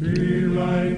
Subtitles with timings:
[0.00, 0.97] Daylight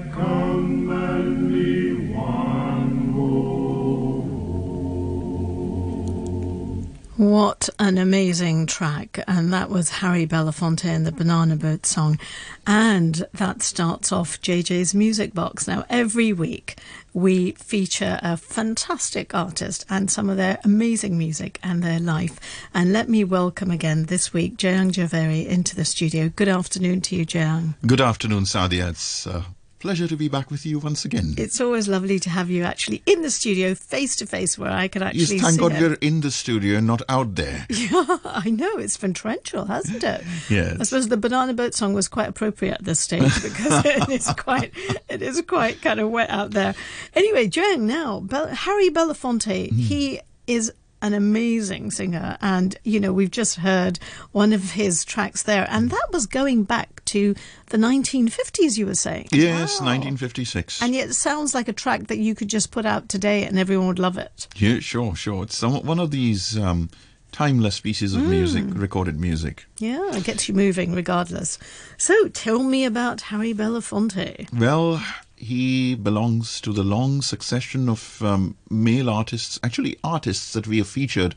[7.21, 9.23] What an amazing track.
[9.27, 12.17] And that was Harry Belafonte and the Banana Boat song.
[12.65, 15.67] And that starts off JJ's Music Box.
[15.67, 16.79] Now, every week
[17.13, 22.39] we feature a fantastic artist and some of their amazing music and their life.
[22.73, 26.29] And let me welcome again this week Jayang Javeri into the studio.
[26.29, 27.75] Good afternoon to you, Jayang.
[27.85, 28.89] Good afternoon, Sadia.
[28.89, 29.43] It's a uh,
[29.81, 31.33] pleasure to be back with you once again.
[31.37, 34.87] It's always lovely to have you actually in the studio, face to face, where I
[34.87, 37.65] can actually yes, thank God you're in the studio and not out there.
[37.81, 40.23] Yeah, I know it's been torrential, hasn't it?
[40.49, 40.77] Yes.
[40.79, 44.27] I suppose the Banana Boat song was quite appropriate at this stage because it is
[44.37, 44.71] quite,
[45.09, 46.75] it is quite kind of wet out there.
[47.15, 49.75] Anyway, Joan, now Bel- Harry Belafonte, Hmm.
[49.77, 53.99] he is an amazing singer, and you know we've just heard
[54.31, 57.33] one of his tracks there, and that was going back to
[57.67, 58.77] the 1950s.
[58.77, 59.87] You were saying, Yes, Wow.
[59.87, 60.81] 1956.
[60.81, 63.57] and yet it sounds like a track that you could just put out today and
[63.59, 64.47] everyone would love it.
[64.55, 65.43] yeah, sure, sure.
[65.43, 66.89] It's some, one of these um,
[67.31, 68.79] timeless pieces of music, Hmm.
[68.79, 69.65] recorded music.
[69.79, 71.57] Yeah, it gets you moving regardless.
[71.97, 74.51] So tell me about Harry Belafonte.
[74.57, 75.01] Well,
[75.41, 80.87] he belongs to the long succession of um, male artists, actually artists that we have
[80.87, 81.35] featured,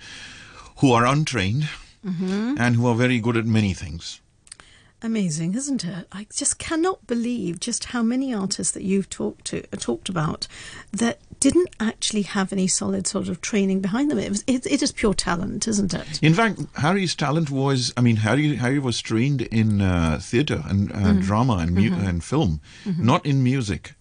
[0.78, 1.68] who are untrained
[2.04, 2.56] Mm-hmm.
[2.58, 4.20] and who are very good at many things.
[5.02, 6.06] Amazing, isn't it?
[6.12, 10.46] I just cannot believe just how many artists that you've talked to uh, talked about
[10.92, 14.18] that didn't actually have any solid sort of training behind them.
[14.18, 16.22] It was it, it is pure talent, isn't it?
[16.22, 20.90] In fact, Harry's talent was, I mean, Harry, Harry was trained in uh, theatre and
[20.90, 21.20] uh, Mm-hmm.
[21.20, 23.94] drama and, mu- and film, not in music.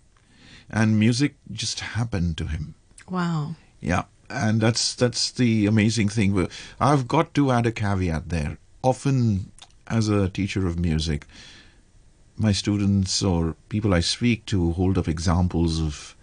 [0.69, 2.75] And music just happened to him.
[3.09, 3.55] Wow.
[3.81, 4.03] Yeah.
[4.30, 6.47] And that's that's the amazing thing.
[6.80, 8.57] I've got to add a caveat there.
[8.81, 9.52] Often,
[9.87, 11.25] as a teacher of music,
[12.37, 16.16] my students or people I speak to hold up examples of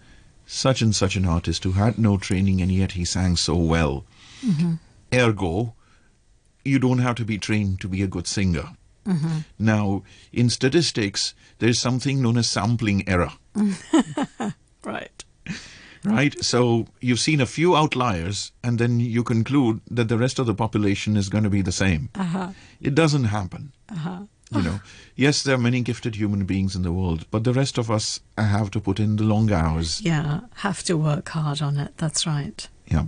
[0.47, 4.05] such and such an artist who had no training and yet he sang so well.
[4.45, 4.75] Mm-hmm.
[5.15, 5.75] Ergo,
[6.65, 8.71] you don't have to be trained to be a good singer.
[9.07, 9.39] Mm-hmm.
[9.59, 13.33] Now, in statistics, there's something known as sampling error
[14.85, 15.25] Right.
[16.05, 16.43] Right?
[16.45, 20.55] So you've seen a few outliers, and then you conclude that the rest of the
[20.55, 22.09] population is going to be the same.
[22.15, 22.53] Uh-huh.
[22.81, 23.73] It doesn't happen.
[24.53, 24.81] You know,
[25.15, 28.21] yes, there are many gifted human beings in the world, but the rest of us
[28.37, 30.01] have to put in the long hours.
[30.01, 31.97] Yeah, have to work hard on it.
[31.99, 32.69] That's right.
[32.89, 33.05] Yeah.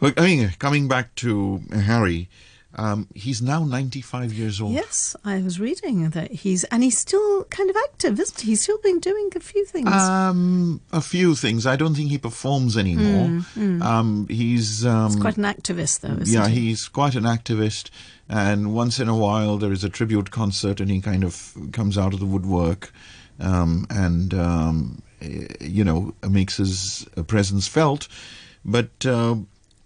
[0.00, 2.28] Well, I mean, coming back to Harry,
[2.74, 4.72] um, he's now 95 years old.
[4.72, 8.48] Yes, I was reading that he's and he's still kind of active, isn't he?
[8.48, 9.92] He's still been doing a few things.
[9.92, 11.66] Um, a few things.
[11.66, 13.44] I don't think he performs anymore.
[13.56, 16.68] Um, he's um, he's quite an activist, though, isn't yeah, he?
[16.68, 17.90] he's quite an activist,
[18.28, 21.98] and once in a while there is a tribute concert, and he kind of comes
[21.98, 22.90] out of the woodwork,
[23.38, 28.08] um, and um, eh, you know makes his presence felt.
[28.64, 29.36] But uh,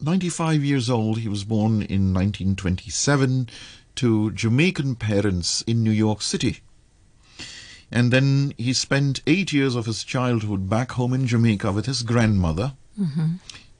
[0.01, 3.49] 95 years old, he was born in 1927
[3.97, 6.61] to Jamaican parents in New York City.
[7.91, 12.03] And then he spent eight years of his childhood back home in Jamaica with his
[12.03, 12.75] grandmother.
[13.01, 13.35] Mm-hmm.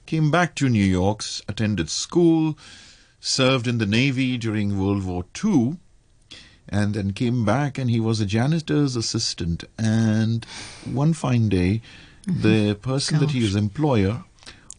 [0.07, 2.57] Came back to New York, attended school,
[3.21, 5.79] served in the Navy during World War II,
[6.69, 9.65] and then came back and he was a janitor's assistant.
[9.77, 10.47] And
[10.85, 11.83] one fine day,
[12.27, 12.43] mm-hmm.
[12.43, 13.49] the person that he Gosh.
[13.49, 14.25] his employer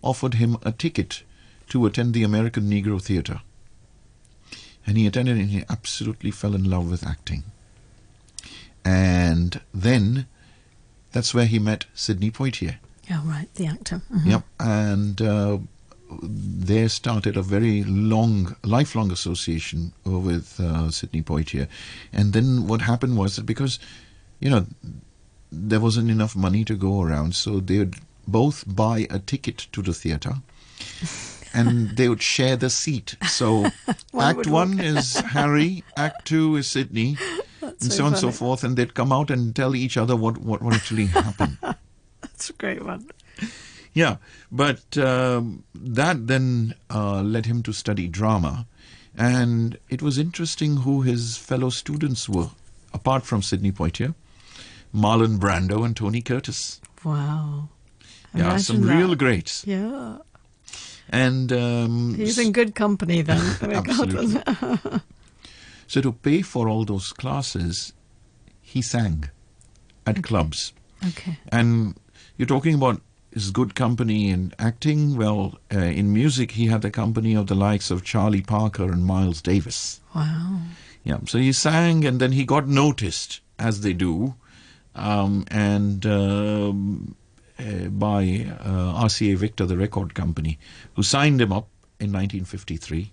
[0.01, 1.23] offered him a ticket
[1.69, 3.41] to attend the American Negro Theatre.
[4.85, 7.43] And he attended and he absolutely fell in love with acting.
[8.85, 10.27] And then
[11.11, 12.77] that's where he met Sidney Poitier.
[13.11, 14.01] Oh, right, the actor.
[14.13, 14.25] Mhm.
[14.25, 14.43] Yep.
[14.59, 15.57] And uh,
[16.21, 21.67] there started a very long, lifelong association with uh, Sidney Poitier.
[22.13, 23.79] And then what happened was that because,
[24.39, 24.65] you know,
[25.51, 27.95] there wasn't enough money to go around, so they would
[28.27, 30.35] both buy a ticket to the theatre.
[31.57, 33.15] And they would share the seat.
[33.27, 33.65] So,
[34.19, 37.17] Act one is Harry, Act two is Sidney,
[37.61, 38.63] and so so on and so forth.
[38.63, 41.57] And they'd come out and tell each other what, what, what actually happened.
[42.21, 43.09] That's a great one.
[43.93, 44.17] Yeah,
[44.51, 48.67] but um, that then uh, led him to study drama,
[49.17, 52.51] and it was interesting who his fellow students were,
[52.93, 54.13] apart from Sidney Poitier,
[54.93, 56.79] Marlon Brando and Tony Curtis.
[57.03, 57.69] Wow.
[58.35, 59.65] yeah, some Imagine real greats.
[59.65, 60.17] Yeah.
[61.09, 63.39] And um, He's in good company then.
[63.61, 64.41] Absolutely.
[65.87, 67.93] so to pay for all those classes,
[68.61, 69.29] he sang
[70.05, 70.73] at clubs.
[71.05, 71.37] okay.
[71.49, 71.95] And
[72.37, 73.01] you're talking about
[73.37, 75.15] his good company in acting?
[75.15, 79.05] Well, uh, in music, he had the company of the likes of Charlie Parker and
[79.05, 80.01] Miles Davis.
[80.15, 80.61] Wow.
[81.03, 84.35] Yeah, so he sang, and then he got noticed, as they do,
[84.95, 87.15] um, and um,
[87.59, 90.57] uh, by uh, RCA Victor, the record company,
[90.95, 91.67] who signed him up
[91.99, 93.11] in 1953,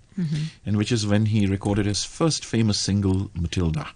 [0.67, 3.89] and which is when he recorded his first famous single, Matilda.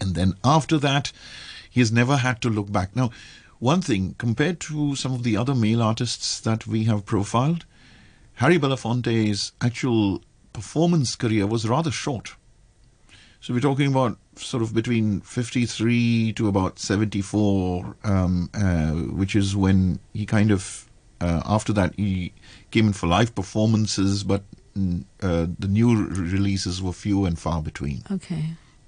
[0.00, 1.12] And then after that,
[1.68, 2.94] he has never had to look back.
[2.94, 3.10] Now,
[3.58, 7.66] one thing, compared to some of the other male artists that we have profiled,
[8.34, 12.34] Harry Belafonte's actual performance career was rather short.
[13.40, 19.56] So we're talking about sort of between 53 to about 74, um, uh, which is
[19.56, 20.88] when he kind of,
[21.20, 22.32] uh, after that, he
[22.70, 24.42] came in for live performances, but
[24.76, 28.02] mm, uh, the new releases were few and far between.
[28.10, 28.44] Okay.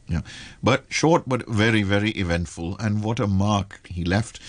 [0.09, 0.23] Yeah,
[0.63, 4.41] but short, but very, very eventful, and what a mark he left.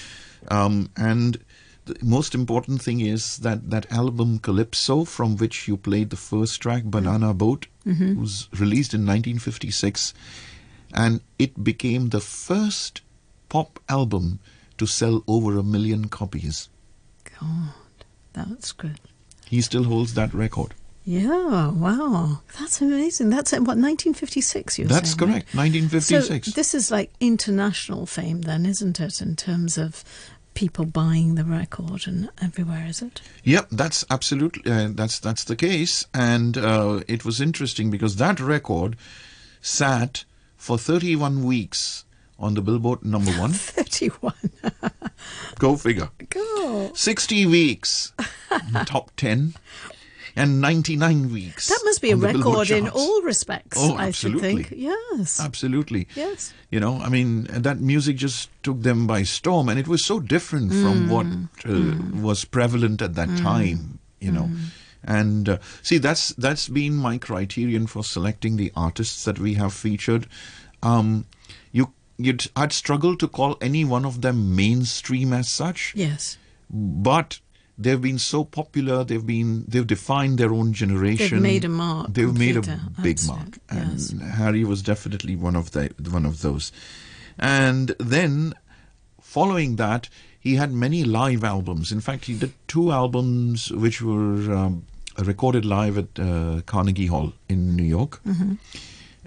[0.50, 1.40] Um, and
[1.86, 6.62] the most important thing is that that album Calypso, from which you played the first
[6.62, 7.68] track, Banana Boat,
[8.18, 10.14] was released in 1956,
[10.94, 13.02] and it became the first
[13.50, 14.40] pop album
[14.78, 16.70] to sell over a million copies.
[17.40, 17.74] God,
[18.34, 19.00] that's good.
[19.46, 20.74] He still holds that record.
[21.06, 22.42] Yeah, wow.
[22.58, 23.30] That's amazing.
[23.30, 25.72] That's at what, 1956 you That's saying, correct, right?
[25.74, 26.48] 1956.
[26.48, 30.04] So this is like international fame then, isn't it, in terms of
[30.54, 33.22] people buying the record and everywhere, is it?
[33.44, 38.40] Yep, that's absolutely uh, that's that's the case, and uh, it was interesting because that
[38.40, 38.96] record
[39.62, 40.24] sat
[40.64, 42.06] for 31 weeks
[42.40, 43.52] on the Billboard number one.
[43.52, 44.34] 31.
[45.60, 46.10] Go figure.
[46.30, 46.92] Go.
[46.94, 48.14] 60 weeks
[48.86, 49.56] top 10,
[50.38, 51.68] and 99 weeks.
[51.68, 54.64] That must be a on the Billboard record in all respects, Oh, I should absolutely.
[54.64, 54.74] think.
[54.80, 55.42] Yes.
[55.42, 56.08] Absolutely.
[56.16, 56.54] Yes.
[56.72, 60.22] You know, I mean, that music just took them by storm, and it was so
[60.22, 61.10] different from mm.
[61.10, 62.22] what uh, mm.
[62.22, 63.42] was prevalent at that mm.
[63.42, 64.00] time.
[64.22, 64.50] You know,
[65.04, 69.74] and uh, see, that's that's been my criterion for selecting the artists that we have
[69.74, 70.28] featured.
[70.82, 71.26] Um,
[71.72, 75.94] you, you'd, I'd struggle to call any one of them mainstream as such.
[75.96, 76.38] Yes.
[76.70, 77.40] but
[77.78, 81.42] they've been so popular they've been they've defined their own generation.
[81.42, 83.58] They've made a mark, they've made a big mark.
[83.70, 84.14] And yes.
[84.36, 86.72] harry was definitely one of the one of those.
[87.40, 88.54] And then
[89.22, 90.10] following that
[90.40, 91.92] he had many live albums.
[91.92, 94.86] In fact he did two albums which were um,
[95.22, 98.54] recorded live at uh, carnegie hall in new york Mm-hmm.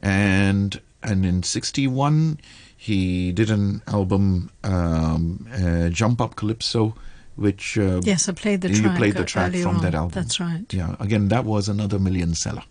[0.02, 2.38] and and in 61
[2.76, 6.94] he did an album um, uh, jump up calypso
[7.36, 8.96] which uh, Yes, I played the you track.
[8.96, 9.82] played the track from on.
[9.82, 10.64] that album That's right.
[10.72, 12.62] yeah again that was another million seller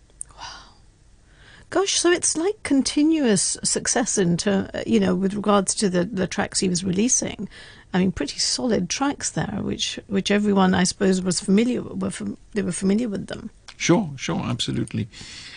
[1.70, 6.60] Gosh, so it's like continuous success into you know with regards to the the tracks
[6.60, 7.48] he was releasing.
[7.92, 12.36] I mean, pretty solid tracks there, which which everyone I suppose was familiar were fam-
[12.52, 13.50] they were familiar with them.
[13.76, 15.08] Sure, sure, absolutely.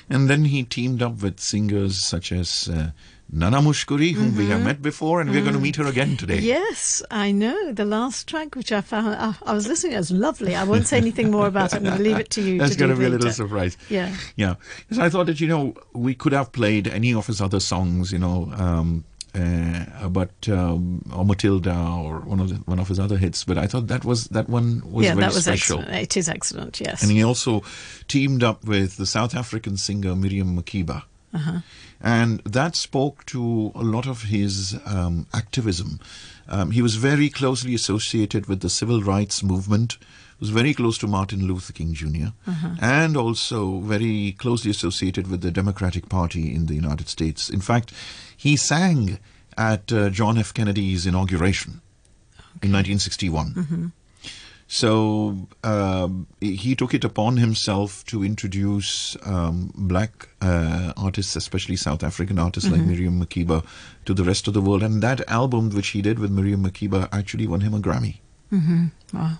[0.09, 2.91] And then he teamed up with singers such as uh,
[3.31, 6.37] Nana Mouskouri, whom we have met before, and we're going to meet her again today.
[6.37, 6.45] Mm-hmm.
[6.45, 9.15] Yes, I know the last track which I found.
[9.15, 9.93] I, I was listening.
[9.93, 10.55] It was lovely.
[10.55, 11.77] I won't say anything more about it.
[11.77, 12.57] I'm going to leave it to you.
[12.59, 13.35] That's to going to be a little later.
[13.35, 13.77] surprise.
[13.89, 14.15] Yeah.
[14.35, 14.55] Yeah.
[14.97, 18.19] I thought that, you know, we could have played any of his other songs, you
[18.19, 19.03] know, um,
[19.35, 23.59] uh, but um, or Matilda or one of the, one of his other hits, but
[23.59, 25.79] I thought that was that one was yeah, very that was special.
[25.79, 26.01] excellent.
[26.01, 26.81] It is excellent.
[26.81, 27.03] Yes.
[27.03, 27.61] And he also
[28.07, 31.03] teamed up with the South African singer Miriam Makeba.
[31.33, 31.59] Uh-huh.
[32.01, 35.99] And that spoke to a lot of his um, activism.
[36.47, 39.97] Um, he was very closely associated with the civil rights movement,
[40.39, 42.33] was very close to Martin Luther King junior
[42.81, 47.49] and also very closely associated with the Democratic Party in the United States.
[47.49, 47.91] In fact,
[48.35, 49.19] he sang
[49.57, 50.53] at uh, John F.
[50.53, 51.81] Kennedy's inauguration
[52.63, 53.91] in 1961.
[54.71, 62.03] So um, he took it upon himself to introduce um, black uh, artists, especially South
[62.03, 63.65] African artists like Miriam Makeba,
[64.05, 64.83] to the rest of the world.
[64.83, 68.19] And that album, which he did with Miriam Makeba, actually won him a Grammy.
[69.11, 69.39] Wow.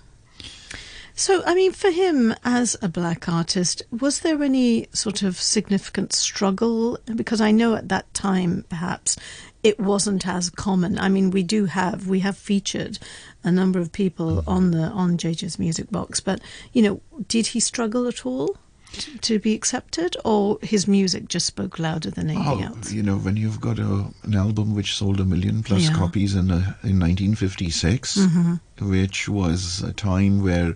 [1.14, 6.12] So, I mean, for him as a black artist, was there any sort of significant
[6.12, 6.98] struggle?
[7.14, 9.16] Because I know at that time, perhaps,
[9.62, 10.98] it wasn't as common.
[10.98, 12.98] I mean, we do have we have featured
[13.44, 16.40] a number of people on the on JJ's music box, but
[16.72, 18.56] you know, did he struggle at all
[18.92, 22.90] to, to be accepted, or his music just spoke louder than anything Oh, else?
[22.90, 25.94] you know, when you've got a, an album which sold a million plus Yeah.
[25.94, 28.54] copies in, a, in 1956, mm-hmm.
[28.90, 30.74] which was a time where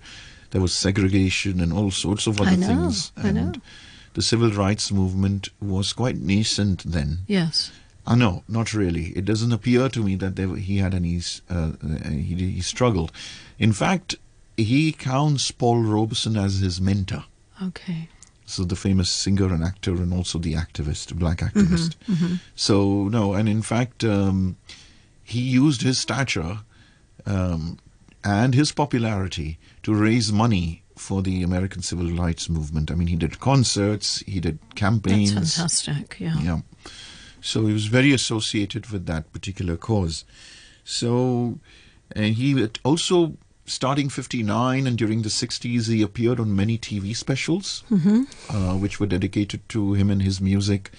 [0.52, 3.10] there was segregation and all sorts of other know, things.
[3.16, 3.60] And
[4.12, 7.18] the civil rights movement was quite nascent then.
[7.26, 7.72] Yes.
[8.06, 9.06] Uh, no, not really.
[9.16, 11.20] It doesn't appear to me that he had any.
[11.48, 13.12] Uh, uh, he, he struggled.
[13.58, 14.16] In fact,
[14.56, 17.24] he counts Paul Robeson as his mentor.
[17.62, 18.08] Okay.
[18.46, 21.96] So the famous singer and actor, and also the activist, black activist.
[22.54, 24.56] So no, and in fact, um,
[25.22, 26.58] he used his stature
[27.24, 27.78] um,
[28.22, 32.90] and his popularity to raise money for the American Civil Rights Movement.
[32.90, 35.34] I mean, he did concerts, he did campaigns.
[35.34, 36.16] That's fantastic.
[36.20, 36.38] Yeah.
[36.40, 36.60] Yeah.
[37.44, 40.24] So he was very associated with that particular cause.
[40.82, 41.58] So,
[42.16, 43.36] and he had also,
[43.66, 47.84] starting 59 and during the 60s, he appeared on many TV specials,
[48.48, 50.90] uh, which were dedicated to him and his music.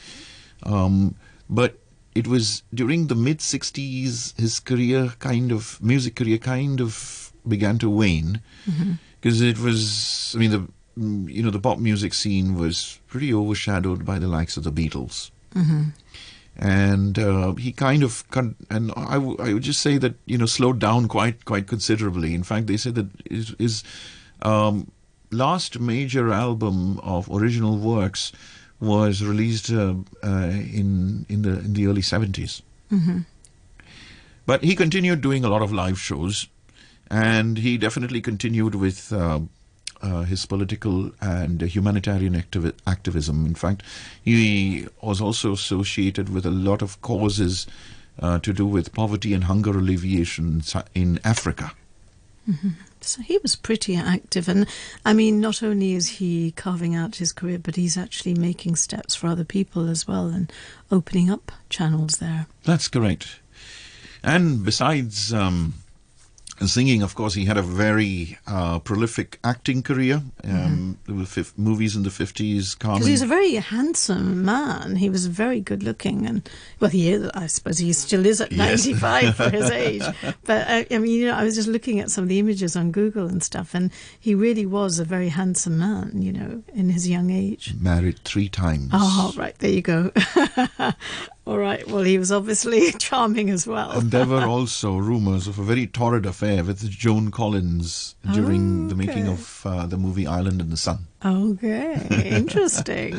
[0.62, 1.16] Um,
[1.50, 1.80] but
[2.14, 7.80] it was during the mid 60s, his career kind of, music career kind of began
[7.80, 8.40] to wane.
[9.20, 10.68] Because it was, I mean, the,
[11.34, 15.32] you know, the pop music scene was pretty overshadowed by the likes of the Beatles
[16.58, 20.38] and uh, he kind of con- and I, w- I would just say that you
[20.38, 22.34] know slowed down quite quite considerably.
[22.34, 23.84] In fact, they said that his, his
[24.42, 24.92] um,
[25.32, 28.32] last major album of original works
[28.80, 32.62] was released uh, uh, in in the in the early 70s
[34.46, 36.48] But he continued doing a lot of live shows,
[37.10, 39.12] and he definitely continued with.
[40.06, 43.44] Uh, his political and humanitarian activi- activism.
[43.44, 43.82] In fact,
[44.24, 47.66] he was also associated with a lot of causes
[48.20, 50.62] uh, to do with poverty and hunger alleviation
[50.94, 51.72] in Africa.
[53.02, 54.68] So he was pretty active, and
[55.04, 59.16] I mean, not only is he carving out his career, but he's actually making steps
[59.16, 60.54] for other people as well and
[60.92, 62.46] opening up channels there.
[62.64, 63.40] That's correct.
[64.24, 65.74] And besides um,
[66.66, 70.22] singing, of course, he had a very uh, prolific acting career.
[70.44, 73.00] Um, There were fif- movies in the 50s, Carmen.
[73.00, 74.96] Because he's a very handsome man.
[74.96, 76.48] He was very good looking, and
[76.80, 77.30] well, he is.
[77.36, 78.58] I suppose he still is at Yes.
[78.86, 80.04] ninety-five for his age.
[80.46, 82.76] But I, I mean, you know, I was just looking at some of the images
[82.76, 86.22] on Google and stuff, and he really was a very handsome man.
[86.22, 87.74] You know, in his young age.
[87.80, 88.90] married three times.
[88.94, 90.12] Oh, right, there you go.
[91.48, 91.88] All right.
[91.88, 93.92] Well, he was obviously charming as well.
[93.92, 98.96] And there were also rumors of a very torrid affair with Joan Collins during the
[98.96, 101.06] making of uh, the movie Island in the Sun.
[101.24, 103.16] Okay, interesting.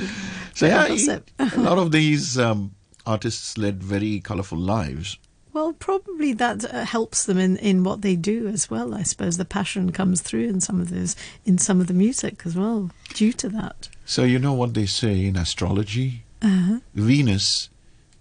[0.55, 2.75] So, yeah, he- a lot of these um,
[3.07, 5.19] artists led very colorful lives.
[5.53, 8.93] Well, probably that uh, helps them in, in what they do as well.
[8.93, 11.17] I suppose the passion comes through in some of those
[11.47, 13.89] in some of the music as well due to that.
[14.05, 16.25] So, you know what they say in astrology?
[16.43, 16.81] Uh-huh.
[16.95, 17.71] Venus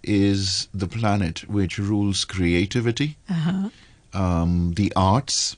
[0.06, 3.70] is the planet which rules creativity, Uh-huh.
[4.12, 5.56] um, the arts,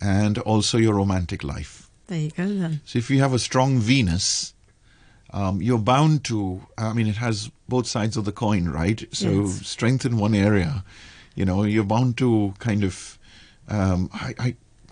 [0.00, 1.88] and also your romantic life.
[2.06, 2.80] There you go then.
[2.84, 4.54] So if you have a strong Venus,
[5.32, 6.62] um, you're bound to.
[6.76, 9.04] I mean, it has both sides of the coin, right?
[9.12, 9.66] So Yes.
[9.66, 10.82] strength in one area,
[11.36, 13.18] you know, you're bound to kind of.
[13.68, 14.34] Um, I,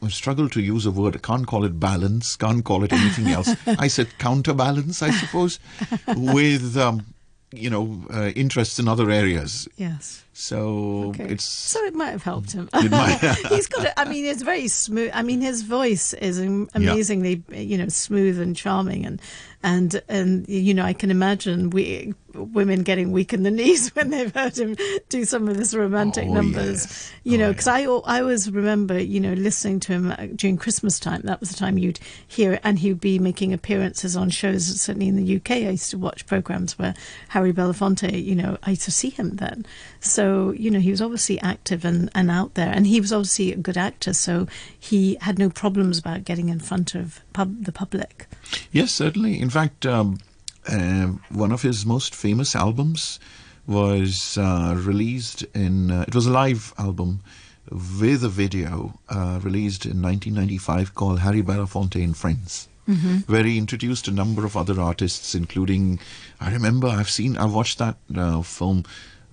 [0.02, 1.16] I struggle to use a word.
[1.16, 2.37] I can't call it balance.
[2.37, 3.56] Can't call it anything else.
[3.66, 5.58] I said counterbalance, I suppose,
[6.14, 7.06] with um,
[7.52, 9.68] you know uh, interests in other areas.
[9.76, 10.24] Yes.
[10.40, 11.25] So Okay.
[11.30, 12.68] it's So it might have helped him.
[12.73, 13.18] It might.
[13.49, 13.85] He's got.
[13.87, 15.11] A, I mean, it's very smooth.
[15.12, 19.21] I mean, his voice is am- amazingly, you know, smooth and charming, and
[19.64, 24.11] and and you know, I can imagine we women getting weak in the knees when
[24.11, 24.76] they've heard him
[25.09, 26.83] do some of his romantic Oh, numbers.
[26.87, 27.12] yes.
[27.25, 30.28] You Oh, know, because I al- I always remember, you know, listening to him uh,
[30.37, 31.23] during Christmas time.
[31.25, 34.66] That was the time you'd hear, it, and he'd be making appearances on shows.
[34.80, 36.95] Certainly in the UK, I used to watch programs where
[37.30, 38.25] Harry Belafonte.
[38.25, 39.66] You know, I used to see him then.
[39.99, 43.52] So you know, he was obviously active and, and out there, and he was obviously
[43.52, 44.12] a good actor.
[44.12, 44.47] So
[44.78, 48.26] he had no problems about getting in front of pub- the public.
[48.73, 49.40] Yes, certainly.
[49.40, 50.18] In fact, um,
[50.68, 53.18] uh, one of his most famous albums
[53.66, 55.90] was uh, released in.
[55.90, 57.20] Uh, it was a live album
[57.70, 62.68] with a video uh, released in 1995 called Harry Belafonte and Friends.
[63.26, 66.00] Where he introduced a number of other artists, including,
[66.40, 68.85] I remember I've seen, I've watched that uh, film.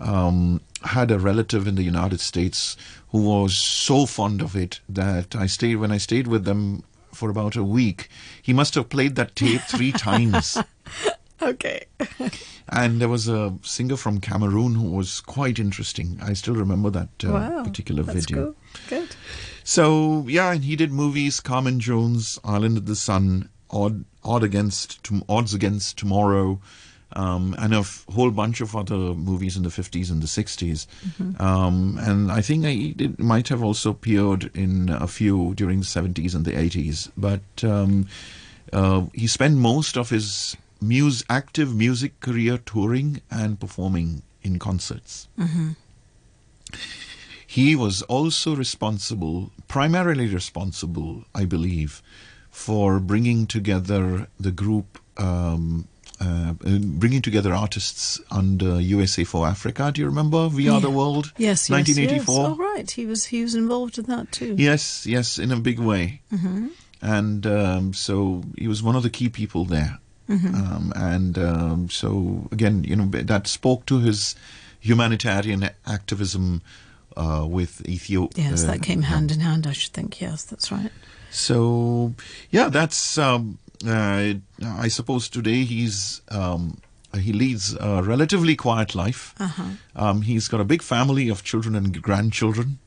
[0.01, 2.77] Um, had a relative in the United States
[3.09, 7.29] who was so fond of it that I stayed when I stayed with them for
[7.29, 8.09] about a week.
[8.41, 10.57] He must have played that tape three times.
[11.41, 11.85] Okay.
[12.69, 16.19] And there was a singer from Cameroon who was quite interesting.
[16.21, 17.63] I still remember that uh, wow.
[17.63, 18.43] particular That's video.
[18.43, 18.55] Cool.
[18.89, 19.15] Good.
[19.63, 25.07] So yeah, and he did movies: Carmen Jones, Island of the Sun, Odd, Odd Against,
[25.27, 26.59] Odds Against Tomorrow,
[27.15, 30.87] um, and a f- whole bunch of other movies in the fifties and the 60s
[31.39, 35.85] Um, and I think he did, might have also appeared in a few during the
[35.85, 37.09] seventies and the eighties.
[37.17, 38.07] But um,
[38.73, 45.27] uh, he spent most of his mus- active music career touring and performing in concerts.
[47.47, 52.01] He was also responsible, primarily responsible, I believe,
[52.51, 55.87] for bringing together the group, um,
[56.21, 59.91] uh, uh, bringing together artists under USA for Africa.
[59.91, 61.33] Do you remember We Are the World?
[61.37, 62.35] Yes, yes, 1984.
[62.35, 62.51] Yes.
[62.51, 62.89] Oh, right.
[62.91, 64.55] He was he was involved in that too.
[64.57, 66.21] Yes, yes, in a big way.
[66.31, 66.67] Mm-hmm.
[67.01, 69.99] And um, so he was one of the key people there.
[70.29, 70.55] Mm-hmm.
[70.55, 74.35] Um, and um, so, again, you know, that spoke to his
[74.79, 76.61] humanitarian activism
[77.15, 78.45] uh, with Ethiopia.
[78.49, 79.67] Yes, that came hand in hand.
[79.67, 80.19] I should think.
[80.19, 80.91] Yes, that's right.
[81.29, 82.13] So,
[82.49, 83.17] yeah, that's.
[83.17, 86.79] Um, uh, I suppose today he's um,
[87.17, 89.33] he leads a relatively quiet life.
[89.39, 89.63] Uh-huh.
[89.95, 92.79] Um, he's got a big family of children and grandchildren,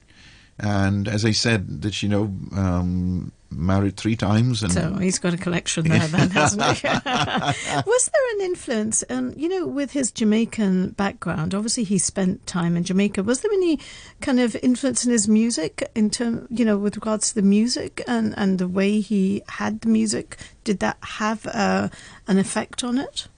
[0.59, 2.25] and as I said, that you know,
[2.57, 6.89] um, married three times, and So he's got a collection there, then, hasn't he?
[6.89, 11.55] Was there an influence, um, you know, with his Jamaican background?
[11.55, 13.23] Obviously, he spent time in Jamaica.
[13.23, 13.79] Was there any
[14.21, 18.03] kind of influence in his music, in term, you know, with regards to the music
[18.07, 20.37] and and the way he had the music?
[20.65, 21.89] Did that have uh,
[22.27, 23.29] an effect on it?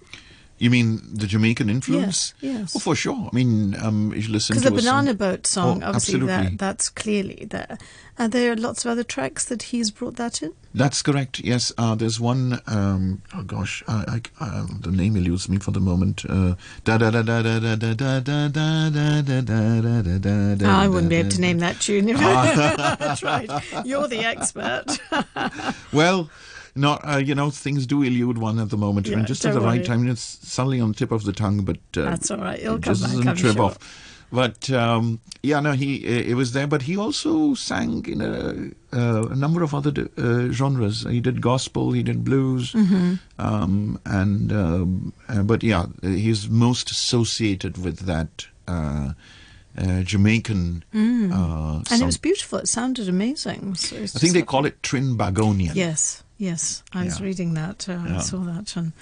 [0.61, 2.35] You mean the Jamaican influence?
[2.39, 2.75] Yes, yes.
[2.75, 3.31] Well, for sure.
[3.33, 5.17] I mean, um, you listen to the Banana song.
[5.17, 7.79] Boat song, oh, obviously, that, that's clearly there.
[8.19, 10.53] Are there lots of other tracks that he's brought that in.
[10.75, 11.41] That's correct.
[11.41, 12.61] Yes, uh, there's one.
[12.67, 16.27] Um, oh gosh, I, I, the name eludes me for the moment.
[16.29, 16.99] Uh, oh,
[20.67, 22.05] I wouldn't be able to name that tune.
[22.09, 23.49] that's right.
[23.87, 24.99] You're the expert.
[25.95, 26.29] well
[26.75, 29.09] not uh, you know things do elude one at the moment.
[29.09, 31.79] Yeah, just at the right time, it's suddenly on the tip of the tongue, but
[31.97, 32.59] uh, That's all right.
[32.59, 33.65] It'll it come just back, doesn't trip sure.
[33.65, 34.07] off.
[34.33, 36.69] But um, yeah, no, he it was there.
[36.69, 41.03] But he also sang in a, uh, a number of other uh, genres.
[41.03, 43.15] He did gospel, he did blues, Mm-hmm.
[43.41, 49.15] um, and um, uh, but yeah, he's most associated with that uh,
[49.77, 50.85] uh, Jamaican.
[50.95, 51.91] Uh, Mm.
[51.91, 52.59] And it was beautiful.
[52.61, 53.73] It sounded amazing.
[53.75, 55.75] I think they just- call it Trinbagonian.
[55.75, 56.83] Yes, yes.
[56.93, 57.27] I was Yeah.
[57.27, 57.89] reading that.
[57.89, 58.75] Uh, I saw that.
[58.77, 58.93] And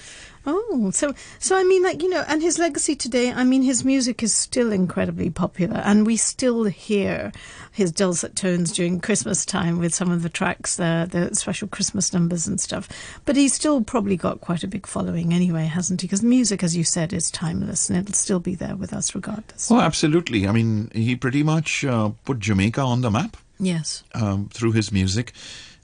[0.45, 3.33] oh, so so I mean, like you know, and his legacy today.
[3.33, 7.33] I mean, his music is still incredibly popular, and we still hear
[7.72, 12.12] his dulcet tones during Christmas time with some of the tracks, the the special Christmas
[12.12, 12.88] numbers and stuff.
[13.24, 16.07] But he's still probably got quite a big following anyway, hasn't he?
[16.09, 19.70] Because music, as you said, is timeless, and it'll still be there with us regardless.
[19.70, 20.46] Oh, absolutely.
[20.48, 24.03] I mean, he pretty much uh, put Jamaica on the map Yes.
[24.14, 25.33] um, through his music.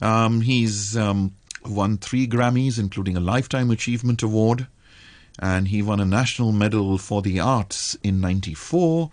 [0.03, 1.33] Um, he's um,
[1.67, 4.67] won three Grammys, including a Lifetime Achievement Award,
[5.39, 9.11] and he won a National Medal for the Arts in '94,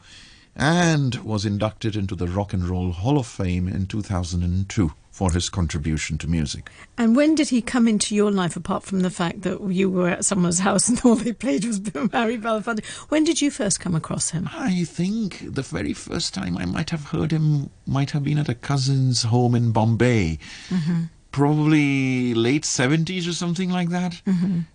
[0.55, 5.49] and was inducted into the Rock and Roll Hall of Fame in 2002 for his
[5.49, 6.71] contribution to music.
[6.97, 10.09] And when did he come into your life, apart from the fact that you were
[10.09, 11.81] at someone's house and all they played was
[12.13, 12.83] Harry Belafonte?
[13.09, 14.49] When did you first come across him?
[14.53, 18.49] I think the very first time I might have heard him might have been at
[18.49, 20.39] a cousin's home in Bombay.
[20.69, 21.03] Mm-hmm.
[21.31, 24.21] Probably late 70s or something like that.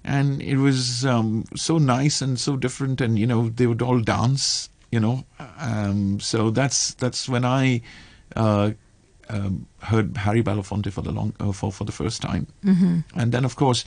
[0.04, 4.00] And it was um, so nice and so different, and you know, they would all
[4.00, 5.24] dance, you know.
[5.58, 7.82] Um, so that's that's when I
[8.34, 8.70] uh,
[9.28, 13.00] um, heard Harry Belafonte for the long uh, for for the first time, mm-hmm.
[13.14, 13.84] and then of course,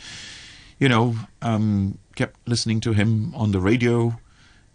[0.79, 4.19] you know, um, kept listening to him on the radio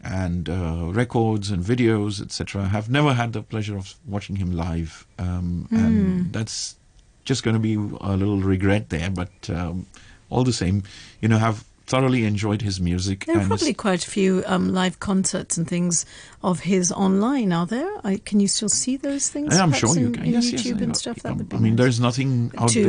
[0.01, 2.69] and uh, records and videos, etc.
[2.69, 6.77] Have never had the pleasure of watching him live, um, and that's
[7.25, 9.11] just going to be a little regret there.
[9.11, 9.87] But um,
[10.31, 10.83] all the same,
[11.21, 13.27] you know, have thoroughly enjoyed his music.
[13.27, 16.07] There are probably quite a few um, live concerts and things
[16.43, 17.91] of his online, are there?
[18.03, 19.55] I, can you still see those things?
[19.55, 20.25] Yeah, I'm sure you in, can.
[20.25, 20.81] in Yes, YouTube yes.
[20.81, 21.17] I- and stuff.
[21.17, 21.83] That I, would be I mean, nice.
[21.85, 22.85] there's nothing out to-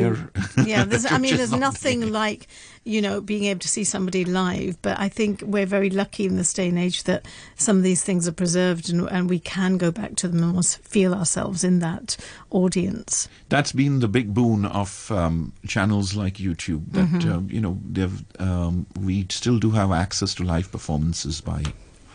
[0.55, 0.65] there.
[0.65, 2.09] yeah, there's, I mean, there's nothing there.
[2.09, 2.47] like
[2.85, 4.81] you know being able to see somebody live.
[4.81, 8.03] But I think we're very lucky in this day and age that some of these
[8.03, 11.79] things are preserved and, and we can go back to them and feel ourselves in
[11.79, 12.15] that
[12.51, 13.27] audience.
[13.49, 16.91] That's been the big boon of um, channels like YouTube.
[16.91, 17.31] That Mm-hmm.
[17.31, 21.63] uh, you know, they've um, we still do have access to live performances by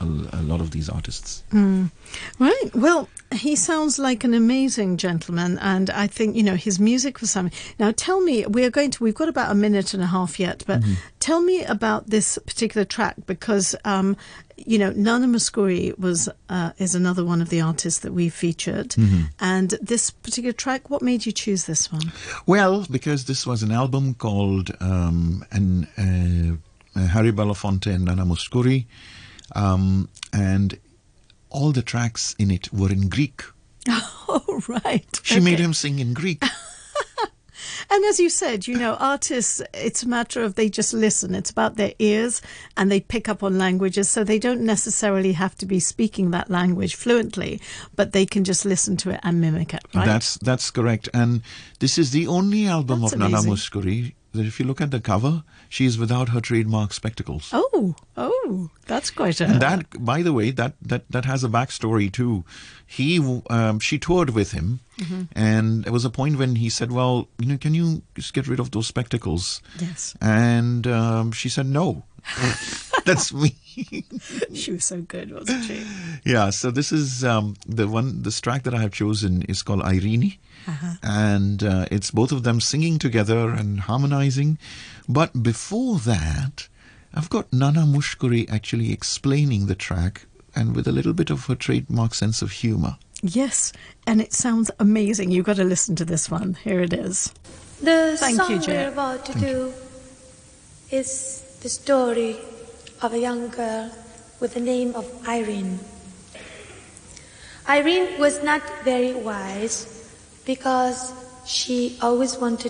[0.01, 1.45] a, a lot of these artists.
[2.39, 2.71] Right.
[2.75, 7.31] Well, he sounds like an amazing gentleman, and I think you know his music was
[7.31, 7.57] something.
[7.79, 9.05] Now, tell me, we are going to.
[9.05, 10.83] We've got about a minute and a half yet, but
[11.21, 13.77] tell me about this particular track because.
[13.85, 14.17] Um,
[14.67, 18.95] you know, Nana Mouskouri was uh, is another one of the artists that we featured,
[19.41, 20.91] and this particular track.
[20.91, 22.13] What made you choose this one?
[22.45, 28.27] Well, because this was an album called um, an, uh, uh, Harry Belafonte and Nana
[28.27, 28.85] Mouskouri,
[29.53, 30.79] um, and
[31.51, 33.43] all the tracks in it were in Greek.
[34.33, 35.21] Oh, right.
[35.25, 36.45] She made him sing in Greek.
[37.93, 41.35] And as you said, you know, artists, it's a matter of they just listen.
[41.35, 42.41] It's about their ears
[42.77, 44.09] and they pick up on languages.
[44.09, 47.61] So they don't necessarily have to be speaking that language fluently,
[47.97, 50.07] but they can just listen to it and mimic it, right?
[50.07, 51.09] That's that's correct.
[51.13, 51.43] And
[51.81, 53.53] this is the only album That's of Nana amazing.
[53.53, 57.51] Mouskouri that if you look at the cover, she's without her trademark spectacles.
[57.53, 59.45] oh, oh, that's quite a.
[59.47, 62.45] And that, by the way, that, that, that has a backstory too.
[62.87, 65.23] He, um, she toured with him, Mm-hmm.
[65.33, 68.47] and there was a point when he said, "Well, you know, can you just get
[68.47, 70.15] rid of those spectacles?" yes.
[70.21, 72.05] And um, she said, "No,
[73.05, 73.55] that's me."
[74.53, 75.85] She was so good, wasn't she?
[76.25, 76.51] yeah.
[76.51, 78.23] So this is um, the one.
[78.23, 80.35] This track that I have chosen is called Irene,
[81.03, 84.59] and uh, it's both of them singing together and harmonizing.
[85.09, 86.69] But before that,
[87.15, 91.55] I've got Nana Mouskouri actually explaining the track and with a little bit of her
[91.55, 92.97] trademark sense of humor.
[93.23, 93.73] Yes,
[94.07, 95.31] and it sounds amazing.
[95.31, 96.55] You've got to listen to this one.
[96.65, 97.33] Here it is.
[97.83, 98.87] The Thank song you, Jet.
[98.87, 99.73] we're about to do
[100.91, 102.37] is the story
[103.03, 103.91] of a young girl
[104.41, 105.81] with the name of Irene.
[107.69, 109.87] Irene was not very wise
[110.45, 111.13] because
[111.47, 112.69] she always wanted